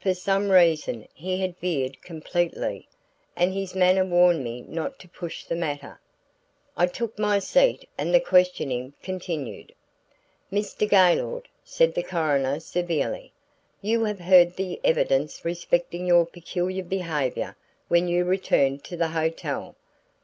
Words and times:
For 0.00 0.12
some 0.12 0.48
reason 0.48 1.06
he 1.14 1.40
had 1.40 1.56
veered 1.56 2.02
completely, 2.02 2.88
and 3.36 3.54
his 3.54 3.76
manner 3.76 4.04
warned 4.04 4.42
me 4.42 4.62
not 4.62 4.98
to 4.98 5.08
push 5.08 5.44
the 5.44 5.54
matter. 5.54 6.00
I 6.76 6.86
took 6.88 7.16
my 7.16 7.38
seat 7.38 7.88
and 7.96 8.12
the 8.12 8.18
questioning 8.18 8.94
continued. 9.04 9.72
"Mr. 10.52 10.90
Gaylord," 10.90 11.46
said 11.62 11.94
the 11.94 12.02
coroner, 12.02 12.58
severely, 12.58 13.32
"you 13.80 14.02
have 14.02 14.18
heard 14.18 14.56
the 14.56 14.80
evidence 14.82 15.44
respecting 15.44 16.08
your 16.08 16.26
peculiar 16.26 16.82
behavior 16.82 17.56
when 17.86 18.08
you 18.08 18.24
returned 18.24 18.82
to 18.86 18.96
the 18.96 19.10
hotel. 19.10 19.76